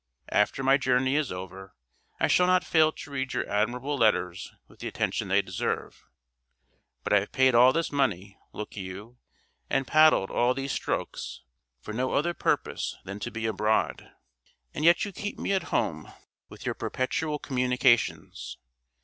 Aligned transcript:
After 0.31 0.63
my 0.63 0.77
journey 0.77 1.15
is 1.15 1.31
over, 1.31 1.75
I 2.19 2.27
shall 2.27 2.47
not 2.47 2.63
fail 2.63 2.91
to 2.91 3.11
read 3.11 3.33
your 3.33 3.47
admirable 3.47 3.95
letters 3.95 4.51
with 4.67 4.79
the 4.79 4.87
attention 4.87 5.27
they 5.27 5.43
deserve. 5.43 6.07
But 7.03 7.13
I 7.13 7.19
have 7.19 7.31
paid 7.31 7.53
all 7.53 7.71
this 7.71 7.91
money, 7.91 8.35
look 8.51 8.75
you, 8.75 9.19
and 9.69 9.85
paddled 9.85 10.31
all 10.31 10.55
these 10.55 10.71
strokes, 10.71 11.43
for 11.81 11.93
no 11.93 12.13
other 12.13 12.33
purpose 12.33 12.97
than 13.05 13.19
to 13.19 13.29
be 13.29 13.45
abroad; 13.45 14.09
and 14.73 14.83
yet 14.83 15.05
you 15.05 15.11
keep 15.11 15.37
me 15.37 15.53
at 15.53 15.65
home 15.69 16.11
with 16.49 16.65
your 16.65 16.73
perpetual 16.73 17.37
communications. 17.37 18.57